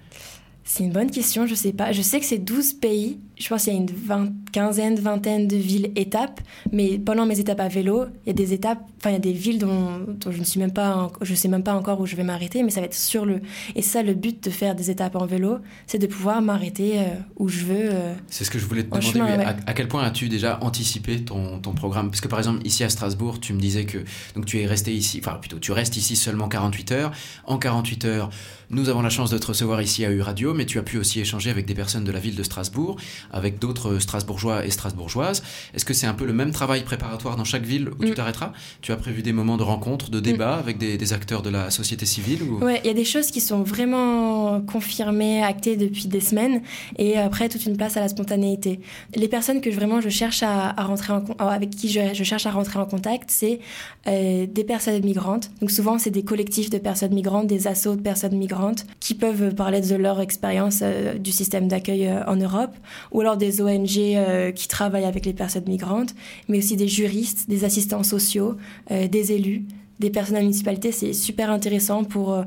C'est 0.63 0.83
une 0.83 0.91
bonne 0.91 1.11
question, 1.11 1.47
je 1.47 1.55
sais 1.55 1.73
pas. 1.73 1.91
Je 1.91 2.01
sais 2.01 2.19
que 2.19 2.25
c'est 2.25 2.37
12 2.37 2.73
pays. 2.73 3.19
Je 3.41 3.47
pense 3.49 3.63
qu'il 3.63 3.73
y 3.73 3.75
a 3.75 3.79
une 3.79 3.87
vingt- 3.87 4.31
quinzaine, 4.51 4.95
vingtaine 4.99 5.47
de 5.47 5.55
villes 5.55 5.91
étapes. 5.95 6.41
Mais 6.71 6.99
pendant 6.99 7.25
mes 7.25 7.39
étapes 7.39 7.59
à 7.59 7.67
vélo, 7.67 8.05
il 8.25 8.27
y 8.27 8.29
a 8.29 8.33
des 8.33 8.53
étapes, 8.53 8.79
enfin, 8.97 9.09
il 9.09 9.13
y 9.13 9.15
a 9.15 9.19
des 9.19 9.33
villes 9.33 9.57
dont, 9.59 9.99
dont 10.07 10.31
je 10.31 10.37
ne 10.37 10.43
suis 10.43 10.59
même 10.59 10.71
pas, 10.73 10.95
en- 10.95 11.11
je 11.21 11.33
sais 11.33 11.47
même 11.47 11.63
pas 11.63 11.73
encore 11.73 11.99
où 12.01 12.05
je 12.05 12.15
vais 12.15 12.23
m'arrêter, 12.23 12.61
mais 12.63 12.69
ça 12.69 12.81
va 12.81 12.85
être 12.85 12.93
sur 12.95 13.25
le. 13.25 13.41
Et 13.75 13.81
ça, 13.81 14.03
le 14.03 14.13
but 14.13 14.43
de 14.43 14.49
faire 14.49 14.75
des 14.75 14.91
étapes 14.91 15.15
en 15.15 15.25
vélo, 15.25 15.57
c'est 15.87 15.97
de 15.97 16.07
pouvoir 16.07 16.41
m'arrêter 16.41 16.99
euh, 16.99 17.03
où 17.37 17.47
je 17.47 17.65
veux. 17.65 17.75
euh. 17.91 18.13
C'est 18.27 18.43
ce 18.43 18.51
que 18.51 18.59
je 18.59 18.65
voulais 18.65 18.83
te 18.83 18.89
demander. 18.89 19.05
chemin, 19.07 19.25
mais 19.25 19.37
ouais. 19.37 19.45
à, 19.45 19.55
à 19.65 19.73
quel 19.73 19.87
point 19.87 20.03
as-tu 20.03 20.29
déjà 20.29 20.59
anticipé 20.61 21.21
ton, 21.23 21.59
ton 21.59 21.73
programme? 21.73 22.09
Parce 22.09 22.21
que 22.21 22.27
par 22.27 22.39
exemple, 22.39 22.59
ici 22.65 22.83
à 22.83 22.89
Strasbourg, 22.89 23.39
tu 23.39 23.53
me 23.53 23.59
disais 23.59 23.85
que 23.85 23.97
donc 24.35 24.45
tu 24.45 24.59
es 24.61 24.65
resté 24.65 24.93
ici, 24.93 25.19
enfin 25.23 25.37
plutôt 25.39 25.57
tu 25.59 25.71
restes 25.71 25.97
ici 25.97 26.15
seulement 26.15 26.47
48 26.47 26.91
heures. 26.91 27.11
En 27.45 27.57
48 27.57 28.05
heures, 28.05 28.29
nous 28.69 28.87
avons 28.89 29.01
la 29.01 29.09
chance 29.09 29.29
de 29.31 29.37
te 29.37 29.47
recevoir 29.47 29.81
ici 29.81 30.05
à 30.05 30.11
U 30.11 30.21
Radio, 30.21 30.53
mais 30.53 30.65
tu 30.65 30.77
as 30.79 30.83
pu 30.83 30.97
aussi 30.97 31.19
échanger 31.19 31.49
avec 31.49 31.65
des 31.65 31.73
personnes 31.73 32.03
de 32.03 32.11
la 32.11 32.19
ville 32.19 32.35
de 32.35 32.43
Strasbourg, 32.43 32.97
avec 33.31 33.59
d'autres 33.59 33.99
Strasbourgeois 33.99 34.65
et 34.65 34.71
strasbourgeoises. 34.71 35.43
Est-ce 35.73 35.85
que 35.85 35.93
c'est 35.93 36.07
un 36.07 36.13
peu 36.13 36.25
le 36.25 36.33
même 36.33 36.51
travail 36.51 36.83
préparatoire 36.83 37.35
dans 37.35 37.43
chaque 37.43 37.63
ville 37.63 37.89
où 37.99 38.03
tu 38.03 38.11
mm. 38.11 38.15
t'arrêteras? 38.15 38.51
Tu 38.81 38.91
as 38.91 38.97
prévu 38.97 39.21
des 39.21 39.33
moments 39.33 39.57
de 39.57 39.63
rencontre, 39.63 40.09
de 40.09 40.19
débat 40.19 40.57
mm. 40.57 40.59
avec 40.59 40.77
des, 40.77 41.13
acteurs 41.13 41.41
de 41.41 41.49
la 41.49 41.71
société 41.71 42.05
civile 42.05 42.43
Oui, 42.61 42.73
il 42.83 42.87
y 42.87 42.89
a 42.89 42.93
des 42.93 43.05
choses 43.05 43.31
qui 43.31 43.41
sont 43.41 43.63
vraiment 43.63 44.61
confirmées, 44.61 45.43
actées 45.43 45.75
depuis 45.75 46.07
des 46.07 46.21
semaines, 46.21 46.61
et 46.97 47.17
après 47.17 47.49
toute 47.49 47.65
une 47.65 47.75
place 47.75 47.97
à 47.97 47.99
la 47.99 48.07
spontanéité. 48.07 48.79
Les 49.15 49.27
personnes 49.27 49.61
que 49.61 49.69
vraiment 49.69 49.99
je 49.99 50.09
cherche 50.09 50.43
à, 50.43 50.71
rentrer 50.83 51.13
en, 51.13 51.23
avec 51.39 51.71
qui 51.71 51.89
je, 51.89 52.23
cherche 52.23 52.45
à 52.45 52.51
rentrer 52.51 52.79
en 52.79 52.85
contact, 52.85 53.29
c'est 53.31 53.59
euh, 54.07 54.45
des 54.47 54.63
personnes 54.63 55.03
migrantes. 55.03 55.51
Donc 55.59 55.71
souvent 55.71 55.97
c'est 55.97 56.11
des 56.11 56.23
collectifs 56.23 56.69
de 56.69 56.77
personnes 56.77 57.13
migrantes, 57.13 57.47
des 57.47 57.67
assauts 57.67 57.95
de 57.95 58.01
personnes 58.01 58.37
migrantes 58.37 58.85
qui 58.99 59.15
peuvent 59.15 59.53
parler 59.55 59.81
de 59.81 59.95
leur 59.95 60.21
expérience 60.21 60.79
euh, 60.81 61.17
du 61.17 61.31
système 61.31 61.67
d'accueil 61.67 62.07
euh, 62.07 62.23
en 62.25 62.35
Europe, 62.35 62.73
ou 63.11 63.21
alors 63.21 63.37
des 63.37 63.61
ONG 63.61 64.53
qui 64.55 64.67
travaillent 64.67 65.05
avec 65.05 65.25
les 65.25 65.33
personnes 65.33 65.67
migrantes, 65.67 66.15
mais 66.47 66.59
aussi 66.59 66.75
des 66.75 66.87
juristes, 66.87 67.49
des 67.49 67.65
assistants 67.65 68.03
sociaux, 68.03 68.55
des 68.89 69.31
élus, 69.33 69.65
des 69.99 70.09
personnes 70.09 70.35
à 70.35 70.39
la 70.39 70.45
municipalité. 70.45 70.91
C'est 70.91 71.13
super 71.13 71.51
intéressant 71.51 72.03
pour 72.03 72.45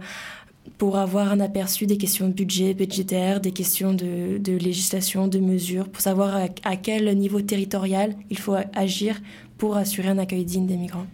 pour 0.78 0.96
avoir 0.96 1.30
un 1.30 1.40
aperçu 1.40 1.86
des 1.86 1.96
questions 1.96 2.28
de 2.28 2.32
budget 2.32 2.74
budgétaire, 2.74 3.40
des 3.40 3.52
questions 3.52 3.92
de, 3.92 4.56
législation, 4.56 5.28
de 5.28 5.38
mesures, 5.38 5.88
pour 5.88 6.02
savoir 6.02 6.36
à, 6.64 6.76
quel 6.76 7.16
niveau 7.16 7.40
territorial 7.40 8.14
il 8.30 8.38
faut 8.38 8.56
agir 8.74 9.20
pour 9.58 9.76
assurer 9.76 10.08
un 10.08 10.18
accueil 10.18 10.44
digne 10.44 10.66
des 10.66 10.76
migrants. 10.76 11.06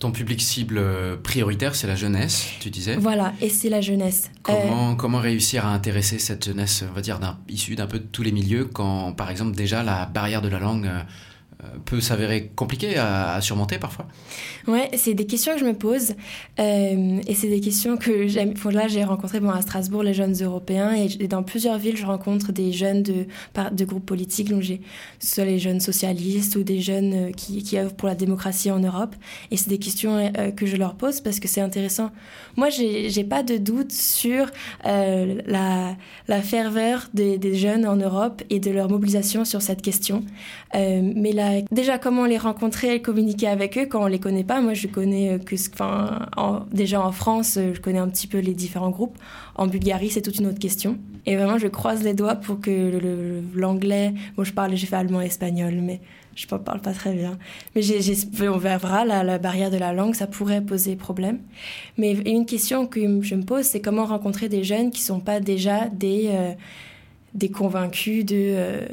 Ton 0.00 0.12
public 0.12 0.40
cible 0.40 0.78
euh, 0.78 1.18
prioritaire, 1.18 1.74
c'est 1.74 1.86
la 1.86 1.94
jeunesse, 1.94 2.46
tu 2.60 2.70
disais 2.70 2.96
Voilà, 2.96 3.34
et 3.42 3.50
c'est 3.50 3.68
la 3.68 3.82
jeunesse. 3.82 4.30
Comment, 4.42 4.92
euh, 4.92 4.94
comment 4.94 5.18
réussir 5.18 5.66
à 5.66 5.74
intéresser 5.74 6.18
cette 6.18 6.46
jeunesse, 6.46 6.82
on 6.88 6.94
va 6.94 7.02
dire, 7.02 7.20
issue 7.50 7.74
d'un 7.74 7.86
peu 7.86 7.98
de 7.98 8.06
tous 8.06 8.22
les 8.22 8.32
milieux, 8.32 8.64
quand, 8.64 9.12
par 9.12 9.30
exemple, 9.30 9.54
déjà 9.54 9.82
la 9.82 10.06
barrière 10.06 10.40
de 10.40 10.48
la 10.48 10.58
langue 10.58 10.86
euh, 10.86 11.02
peut 11.84 12.00
s'avérer 12.00 12.50
compliqué 12.54 12.96
à, 12.96 13.40
surmonter 13.40 13.78
parfois 13.78 14.06
Ouais, 14.66 14.90
c'est 14.94 15.14
des 15.14 15.26
questions 15.26 15.54
que 15.54 15.60
je 15.60 15.64
me 15.64 15.74
pose 15.74 16.14
euh, 16.58 17.20
et 17.26 17.34
c'est 17.34 17.48
des 17.48 17.60
questions 17.60 17.96
que 17.96 18.26
j'aime. 18.26 18.54
là, 18.70 18.88
j'ai 18.88 19.04
rencontré 19.04 19.40
bon, 19.40 19.50
à 19.50 19.62
Strasbourg 19.62 20.02
les 20.02 20.14
jeunes 20.14 20.34
européens 20.40 20.92
et, 20.92 21.28
dans 21.28 21.42
plusieurs 21.42 21.78
villes, 21.78 21.96
je 21.96 22.06
rencontre 22.06 22.52
des 22.52 22.72
jeunes 22.72 23.02
de, 23.02 23.26
de 23.72 23.84
groupes 23.84 24.06
politiques, 24.06 24.50
donc 24.50 24.62
j'ai 24.62 24.80
soit 25.18 25.44
les 25.44 25.58
jeunes 25.58 25.80
socialistes 25.80 26.56
ou 26.56 26.62
des 26.62 26.80
jeunes 26.80 27.14
euh, 27.14 27.30
qui, 27.32 27.62
qui 27.62 27.78
œuvrent 27.78 27.94
pour 27.94 28.08
la 28.08 28.14
démocratie 28.14 28.70
en 28.70 28.80
Europe. 28.80 29.14
Et 29.50 29.56
c'est 29.56 29.70
des 29.70 29.78
questions 29.78 30.32
que 30.56 30.66
je 30.66 30.76
leur 30.76 30.94
pose 30.94 31.20
parce 31.20 31.40
que 31.40 31.48
c'est 31.48 31.60
intéressant. 31.60 32.10
Moi, 32.56 32.68
j'ai 32.70 33.24
pas 33.24 33.42
de 33.42 33.56
doute 33.56 33.92
sur 33.92 34.46
la, 34.84 35.96
la 36.28 36.42
ferveur 36.42 37.08
des, 37.14 37.38
des, 37.38 37.54
jeunes 37.54 37.86
en 37.86 37.96
Europe 37.96 38.42
et 38.50 38.60
de 38.60 38.70
leur 38.70 38.88
mobilisation 38.88 39.44
sur 39.44 39.62
cette 39.62 39.82
question. 39.82 40.24
mais 40.74 41.32
la 41.32 41.49
déjà 41.70 41.98
comment 41.98 42.24
les 42.24 42.38
rencontrer 42.38 42.94
et 42.94 43.02
communiquer 43.02 43.48
avec 43.48 43.78
eux 43.78 43.86
quand 43.86 44.02
on 44.02 44.06
les 44.06 44.18
connaît 44.18 44.44
pas. 44.44 44.60
Moi, 44.60 44.74
je 44.74 44.86
connais 44.86 45.34
euh, 45.34 45.38
que, 45.38 45.54
enfin, 45.72 46.26
déjà 46.72 47.00
en 47.00 47.12
France, 47.12 47.56
euh, 47.56 47.74
je 47.74 47.80
connais 47.80 47.98
un 47.98 48.08
petit 48.08 48.26
peu 48.26 48.38
les 48.38 48.54
différents 48.54 48.90
groupes. 48.90 49.16
En 49.54 49.66
Bulgarie, 49.66 50.10
c'est 50.10 50.22
toute 50.22 50.38
une 50.38 50.46
autre 50.46 50.58
question. 50.58 50.98
Et 51.26 51.36
vraiment, 51.36 51.58
je 51.58 51.68
croise 51.68 52.02
les 52.02 52.14
doigts 52.14 52.36
pour 52.36 52.60
que 52.60 53.40
l'anglais, 53.54 54.14
bon, 54.36 54.44
je 54.44 54.52
parle, 54.52 54.74
j'ai 54.76 54.86
fait 54.86 54.96
allemand 54.96 55.20
espagnol, 55.20 55.74
mais 55.82 56.00
je 56.34 56.46
ne 56.50 56.58
parle 56.58 56.80
pas 56.80 56.92
très 56.92 57.12
bien. 57.12 57.38
Mais 57.74 57.82
on 58.48 58.58
verra, 58.58 59.04
la, 59.04 59.22
la, 59.22 59.38
barrière 59.38 59.70
de 59.70 59.76
la 59.76 59.92
langue, 59.92 60.14
ça 60.14 60.26
pourrait 60.26 60.60
poser 60.60 60.96
problème. 60.96 61.40
Mais 61.98 62.12
une 62.12 62.46
question 62.46 62.86
que 62.86 63.22
je 63.22 63.34
me 63.34 63.42
pose, 63.42 63.64
c'est 63.64 63.80
comment 63.80 64.04
rencontrer 64.04 64.48
des 64.48 64.64
jeunes 64.64 64.90
qui 64.90 65.02
ne 65.02 65.06
sont 65.06 65.20
pas 65.20 65.40
déjà 65.40 65.88
des, 65.88 66.30
euh, 66.30 67.48
convaincus 67.52 68.24
de... 68.24 68.36
Euh, 68.36 68.86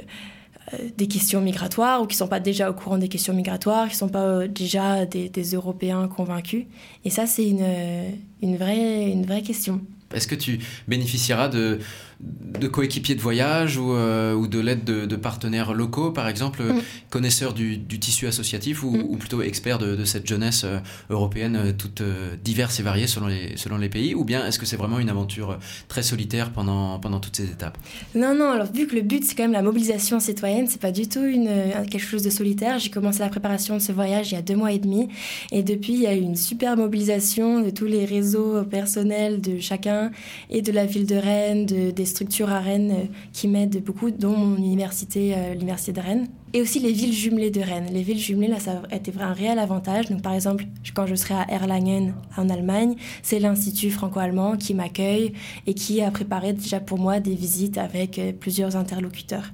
des 0.98 1.08
questions 1.08 1.42
migratoires 1.42 2.02
ou 2.02 2.08
qui 2.08 2.16
ne 2.16 2.20
sont 2.20 2.28
pas 2.28 2.40
déjà 2.40 2.70
au 2.70 2.74
courant 2.74 2.98
des 2.98 3.08
questions 3.08 3.34
migratoires, 3.34 3.88
qui 3.88 3.94
ne 3.94 3.98
sont 3.98 4.10
pas 4.10 4.24
euh, 4.24 4.48
déjà 4.48 5.06
des, 5.06 5.30
Européens 5.54 6.08
convaincus. 6.08 6.66
Et 7.06 7.10
ça, 7.10 7.26
c'est 7.26 7.56
euh, 7.60 8.10
une, 8.42 8.58
vraie, 8.58 9.10
une 9.10 9.26
vraie 9.26 9.42
question. 9.42 9.82
Est-ce 10.14 10.28
que 10.28 10.36
tu 10.36 10.60
bénéficieras 10.88 11.48
de, 11.50 11.80
de 12.20 12.68
coéquipiers 12.68 13.16
de 13.16 13.22
voyage 13.22 13.78
ou, 13.78 13.94
euh, 13.94 14.34
ou 14.34 14.48
de 14.48 14.60
l'aide 14.60 14.84
de, 14.84 15.16
partenaires 15.16 15.74
locaux, 15.74 16.12
par 16.12 16.28
exemple, 16.28 16.64
mm. 16.64 16.82
connaisseurs 17.10 17.54
du, 17.54 17.80
tissu 18.00 18.28
associatif 18.28 18.84
ou, 18.84 18.92
mm. 18.92 19.18
plutôt 19.18 19.42
experts 19.42 19.78
de, 19.78 20.04
cette 20.06 20.28
jeunesse 20.28 20.64
euh, 20.64 20.80
européenne 21.10 21.56
euh, 21.56 21.74
toute 21.74 22.02
diverse 22.44 22.80
et 22.80 22.84
variée 22.84 23.08
selon 23.08 23.28
les, 23.28 23.56
selon 23.58 23.78
les 23.78 23.90
pays 23.90 24.16
Ou 24.16 24.24
bien 24.24 24.46
est-ce 24.48 24.58
que 24.58 24.66
c'est 24.66 24.78
vraiment 24.78 25.00
une 25.00 25.10
aventure 25.10 25.60
très 25.88 26.02
solitaire 26.02 26.52
pendant, 26.52 27.00
pendant 27.00 27.20
toutes 27.20 27.36
ces 27.36 27.46
étapes? 27.46 27.78
Non, 28.16 28.34
non, 28.34 28.50
alors 28.50 28.72
vu 28.72 28.88
que 28.88 28.96
le 28.96 29.02
but 29.02 29.24
c'est 29.24 29.36
quand 29.36 29.44
même 29.44 29.52
la 29.52 29.62
mobilisation 29.62 30.20
citoyenne, 30.20 30.68
c'est 30.68 30.82
pas 30.82 30.92
du 30.92 31.08
tout 31.08 31.24
une, 31.24 31.50
quelque 31.90 32.00
chose 32.00 32.24
de 32.24 32.30
solitaire. 32.30 32.80
J'ai 32.80 32.90
commencé 32.90 33.20
la 33.20 33.30
préparation 33.30 33.76
de 33.76 33.82
ce 33.82 33.92
voyage 33.92 34.32
il 34.32 34.36
y 34.36 34.38
a 34.38 34.42
deux 34.42 34.56
mois 34.56 34.72
et 34.72 34.80
demi 34.80 35.10
et 35.52 35.62
depuis 35.62 35.94
il 35.94 36.02
y 36.02 36.08
a 36.08 36.16
eu 36.16 36.22
une 36.22 36.36
super 36.36 36.78
mobilisation 36.78 37.62
de 37.62 37.70
tous 37.70 37.86
les 37.86 38.06
réseaux 38.06 38.64
personnels 38.64 39.42
de 39.42 39.60
chacun 39.60 40.12
et 40.50 40.62
de 40.62 40.72
la 40.72 40.86
ville 40.86 41.06
de 41.06 41.16
Rennes, 41.16 41.66
de, 41.66 41.92
des 41.92 42.07
structures 42.08 42.50
à 42.50 42.60
Rennes 42.60 42.92
euh, 42.92 43.06
qui 43.34 43.48
m'aident 43.48 43.84
beaucoup, 43.84 44.12
dont 44.12 44.36
mon 44.36 44.58
université, 44.58 45.34
euh, 45.36 45.54
l'université 45.54 45.94
de 45.94 46.02
Rennes. 46.02 46.28
Et 46.54 46.62
aussi 46.62 46.80
les 46.80 46.94
villes 46.94 47.14
jumelées 47.14 47.52
de 47.52 47.60
Rennes. 47.60 47.88
Les 47.92 48.04
villes 48.04 48.20
jumelées, 48.20 48.48
là, 48.48 48.60
ça 48.60 48.82
a 48.90 48.96
été 48.96 49.12
un 49.20 49.34
réel 49.34 49.60
avantage. 49.60 50.10
Donc, 50.10 50.22
par 50.22 50.34
exemple, 50.34 50.66
quand 50.96 51.06
je 51.06 51.16
serai 51.16 51.34
à 51.34 51.46
Erlangen, 51.52 52.14
en 52.38 52.50
Allemagne, 52.50 52.96
c'est 53.22 53.40
l'Institut 53.40 53.92
franco-allemand 53.92 54.56
qui 54.56 54.74
m'accueille 54.74 55.34
et 55.66 55.74
qui 55.74 56.02
a 56.02 56.10
préparé 56.10 56.54
déjà 56.54 56.80
pour 56.80 57.00
moi 57.00 57.20
des 57.20 57.36
visites 57.36 57.78
avec 57.78 58.18
euh, 58.18 58.32
plusieurs 58.32 58.78
interlocuteurs. 58.78 59.52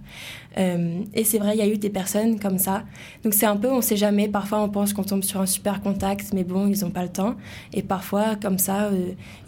et 0.56 1.24
c'est 1.24 1.40
vrai, 1.40 1.56
il 1.56 1.58
y 1.58 1.64
a 1.64 1.68
eu 1.68 1.80
des 1.80 1.90
personnes 1.90 2.40
comme 2.40 2.60
ça. 2.60 2.84
Donc, 3.24 3.34
c'est 3.34 3.48
un 3.48 3.58
peu, 3.58 3.72
on 3.72 3.82
sait 3.82 3.98
jamais. 3.98 4.28
Parfois, 4.28 4.62
on 4.62 4.70
pense 4.70 4.94
qu'on 4.94 5.04
tombe 5.04 5.24
sur 5.24 5.42
un 5.42 5.48
super 5.48 5.82
contact, 5.82 6.32
mais 6.32 6.44
bon, 6.44 6.68
ils 6.68 6.82
n'ont 6.82 6.92
pas 6.92 7.02
le 7.02 7.10
temps. 7.10 7.36
Et 7.74 7.82
parfois, 7.82 8.36
comme 8.36 8.60
ça, 8.60 8.92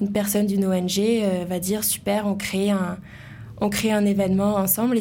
une 0.01 0.11
personne 0.11 0.47
d'une 0.47 0.65
ONG 0.65 0.99
va 1.47 1.59
dire 1.59 1.83
super, 1.83 2.25
on 2.25 2.33
crée 2.33 2.71
un, 2.71 2.97
on 3.61 3.69
crée 3.69 3.91
un 3.91 4.05
événement 4.05 4.55
ensemble. 4.55 4.97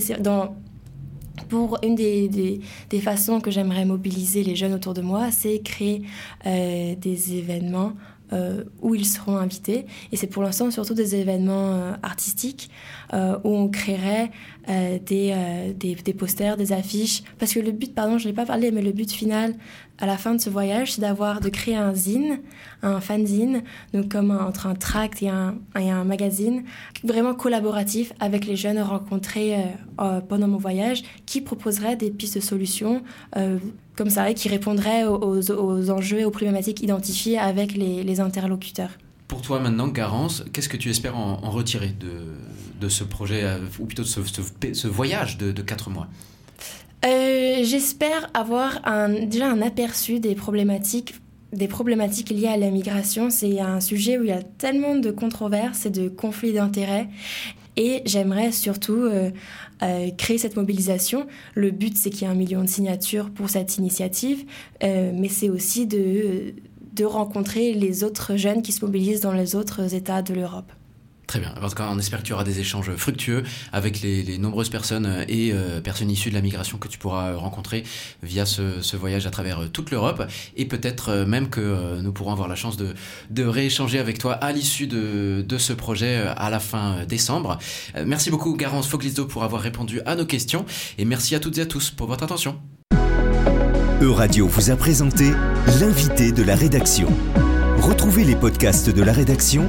Pour 1.49 1.79
une 1.83 1.95
des, 1.95 2.61
des, 2.91 3.01
façons 3.01 3.41
que 3.41 3.51
j'aimerais 3.51 3.85
mobiliser 3.85 4.43
les 4.43 4.57
jeunes 4.57 4.75
autour 4.75 4.95
de 4.95 5.03
moi, 5.03 5.31
c'est 5.31 5.61
créer 5.61 6.03
euh, 6.47 6.95
des 6.97 7.37
événements 7.37 7.93
euh, 8.33 8.65
où 8.81 8.95
ils 8.95 9.07
seront 9.07 9.37
invités. 9.37 9.87
Et 10.13 10.17
c'est 10.17 10.27
pour 10.27 10.43
l'instant 10.43 10.71
surtout 10.71 10.95
des 10.95 11.15
événements 11.17 11.73
euh, 11.73 11.93
artistiques 12.03 12.71
où 13.13 13.57
on 13.57 13.69
créerait 13.69 14.33
des, 14.67 15.73
des, 15.77 15.95
des, 15.95 16.15
posters, 16.15 16.57
des 16.57 16.73
affiches. 16.73 17.23
Parce 17.39 17.55
que 17.55 17.61
le 17.61 17.71
but, 17.71 17.95
pardon, 17.95 18.19
je 18.19 18.27
n'ai 18.27 18.35
pas 18.35 18.45
parlé, 18.45 18.73
mais 18.73 18.83
le 18.83 18.91
but 18.91 19.13
final 19.13 19.55
à 19.99 20.07
la 20.07 20.17
fin 20.17 20.35
de 20.35 20.41
ce 20.41 20.51
voyage, 20.51 20.93
c'est 20.93 21.01
d'avoir 21.01 21.41
de 21.41 21.49
créer 21.49 21.77
un 21.77 21.95
zine, 21.95 22.41
un 22.83 23.01
fanzine, 23.01 23.63
donc 23.93 24.11
comme 24.11 24.31
entre 24.33 24.67
un 24.67 24.75
tract 24.75 25.23
et 25.23 25.29
un, 25.29 25.55
magazine, 26.05 26.65
vraiment 27.05 27.35
collaboratif 27.35 28.13
avec 28.19 28.47
les 28.47 28.57
jeunes 28.57 28.81
rencontrés 28.81 29.55
euh, 29.55 29.59
euh, 30.01 30.21
pendant 30.21 30.49
mon 30.49 30.59
voyage, 30.59 31.03
qui 31.27 31.41
proposeraient 31.41 31.97
des 31.97 32.11
pistes 32.11 32.37
de 32.37 32.41
solutions 32.41 33.03
euh, 33.37 33.59
comme 33.97 34.11
ça 34.11 34.31
et 34.31 34.35
qui 34.35 34.49
répondraient 34.49 35.05
aux, 35.05 35.51
aux, 35.53 35.91
enjeux 35.91 36.21
et 36.21 36.25
aux 36.25 36.31
problématiques 36.31 36.83
identifiées 36.83 37.39
avec 37.39 37.75
les, 37.75 38.21
interlocuteurs. 38.21 38.91
Pour 39.29 39.43
toi 39.43 39.61
maintenant, 39.61 39.89
Garance, 39.89 40.45
qu'est-ce 40.53 40.69
que 40.69 40.77
tu 40.77 40.91
espères 40.91 41.17
en, 41.17 41.51
retirer 41.51 41.89
de, 41.89 42.35
de, 42.81 42.89
ce 42.89 43.05
projet, 43.05 43.45
ou 43.79 43.87
plutôt 43.87 44.03
de 44.03 44.09
ce, 44.09 44.21
ce, 44.73 44.89
voyage 44.89 45.39
de, 45.39 45.51
de 45.53 45.63
4 45.63 45.91
mois? 45.91 46.09
Euh, 47.05 47.61
j'espère 47.63 48.31
avoir 48.35 48.81
déjà 49.27 49.51
un 49.51 49.61
aperçu 49.63 50.21
des 50.21 50.35
problématiques 50.35 51.15
liées 51.53 52.49
à 52.49 52.57
la 52.57 52.71
migration. 52.71 53.31
C'est 53.31 53.61
un 53.61 53.81
sujet 53.81 54.19
où 54.19 54.23
il 54.23 54.29
y 54.29 54.33
a 54.33 54.43
tellement 54.43 54.97
de 54.97 55.11
controverses 55.11 55.87
et 55.87 55.91
de 55.91 56.09
conflits 56.09 56.53
d'intérêts. 56.53 57.09
Et 57.77 58.03
j'aimerais 58.07 58.53
surtout 58.53 58.95
euh, 58.95 59.31
euh, 59.83 60.11
créer 60.17 60.39
cette 60.39 60.57
mobilisation. 60.57 61.27
Le 61.55 61.73
but, 61.73 61.97
c'est 61.97 62.11
qu'il 62.11 62.23
y 62.23 62.25
ait 62.25 62.33
un 62.33 62.37
million 62.37 62.63
de 62.63 62.69
signatures 62.69 63.31
pour 63.31 63.51
cette 63.51 63.77
initiative, 63.79 64.45
mais 64.81 65.29
c'est 65.29 65.51
aussi 65.51 65.87
de 65.87 67.05
rencontrer 67.05 67.75
les 67.75 68.05
autres 68.05 68.37
jeunes 68.37 68.63
qui 68.63 68.73
se 68.73 68.85
mobilisent 68.85 69.21
dans 69.21 69.33
les 69.33 69.57
autres 69.57 69.95
États 69.95 70.23
de 70.23 70.35
l'Europe. 70.35 70.73
Très 71.27 71.41
bien. 71.41 71.55
En 71.61 71.69
tout 71.69 71.75
cas, 71.75 71.89
on 71.91 71.99
espère 71.99 72.21
que 72.21 72.27
tu 72.27 72.33
auras 72.33 72.45
des 72.45 72.61
échanges 72.61 72.95
fructueux 72.97 73.45
avec 73.73 74.03
les, 74.03 74.39
nombreuses 74.39 74.69
personnes 74.69 75.25
et 75.29 75.53
euh, 75.53 75.81
personnes 75.81 76.11
issues 76.11 76.29
de 76.29 76.35
la 76.35 76.41
migration 76.41 76.77
que 76.77 76.89
tu 76.89 76.99
pourras 76.99 77.31
euh, 77.31 77.37
rencontrer 77.37 77.85
via 78.23 78.45
ce, 78.45 78.97
voyage 78.97 79.27
à 79.27 79.31
travers 79.31 79.63
euh, 79.63 79.69
toute 79.69 79.91
l'Europe. 79.91 80.27
Et 80.57 80.67
peut-être 80.67 81.25
même 81.25 81.49
que 81.49 82.01
nous 82.01 82.13
pourrons 82.13 82.33
avoir 82.33 82.49
la 82.49 82.55
chance 82.55 82.77
de, 82.77 83.45
rééchanger 83.45 83.99
avec 83.99 84.19
toi 84.19 84.35
à 84.35 84.53
l'issue 84.53 84.87
de, 84.87 85.59
ce 85.59 85.73
projet 85.73 86.25
à 86.37 86.51
la 86.51 86.59
fin 86.59 87.05
décembre. 87.07 87.59
merci 88.05 88.31
beaucoup, 88.31 88.57
Garance 88.57 88.89
Foglizzo, 88.89 89.27
pour 89.27 89.45
avoir 89.45 89.63
répondu 89.63 90.01
à 90.05 90.17
nos 90.17 90.27
questions. 90.27 90.67
Et 90.99 91.05
merci 91.05 91.35
à 91.35 91.41
toutes 91.41 91.59
et 91.59 91.63
à 91.63 91.67
tous 91.67 91.91
pour 91.91 92.09
votre 92.09 92.25
attention. 92.25 92.59
Euradio 94.01 94.49
vous 94.49 94.71
a 94.71 94.77
présenté 94.77 95.31
l'invité 95.81 96.33
de 96.33 96.43
la 96.43 96.57
rédaction. 96.57 97.09
Retrouvez 97.79 98.25
les 98.25 98.37
podcasts 98.37 98.91
de 98.91 99.03
la 99.03 99.13
rédaction 99.13 99.69